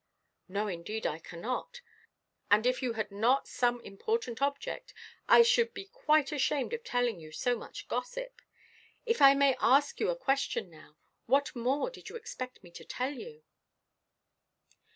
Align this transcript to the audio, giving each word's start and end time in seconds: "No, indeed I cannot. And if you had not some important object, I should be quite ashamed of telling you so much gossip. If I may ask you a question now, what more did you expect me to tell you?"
"No, 0.47 0.67
indeed 0.67 1.05
I 1.05 1.19
cannot. 1.19 1.81
And 2.49 2.65
if 2.65 2.81
you 2.81 2.93
had 2.93 3.11
not 3.11 3.47
some 3.47 3.79
important 3.81 4.41
object, 4.41 4.95
I 5.27 5.43
should 5.43 5.75
be 5.75 5.85
quite 5.85 6.31
ashamed 6.31 6.73
of 6.73 6.83
telling 6.83 7.19
you 7.19 7.31
so 7.31 7.55
much 7.55 7.87
gossip. 7.87 8.41
If 9.05 9.21
I 9.21 9.35
may 9.35 9.55
ask 9.59 9.99
you 9.99 10.09
a 10.09 10.15
question 10.15 10.71
now, 10.71 10.97
what 11.27 11.55
more 11.55 11.91
did 11.91 12.09
you 12.09 12.15
expect 12.15 12.63
me 12.63 12.71
to 12.71 12.83
tell 12.83 13.11
you?" 13.13 13.43